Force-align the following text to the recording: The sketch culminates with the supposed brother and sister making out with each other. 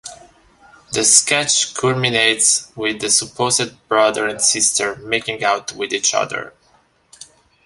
The 0.93 1.03
sketch 1.03 1.75
culminates 1.75 2.71
with 2.75 3.01
the 3.01 3.11
supposed 3.11 3.87
brother 3.87 4.27
and 4.27 4.41
sister 4.41 4.95
making 4.95 5.43
out 5.43 5.73
with 5.73 5.93
each 5.93 6.15
other. 6.15 6.53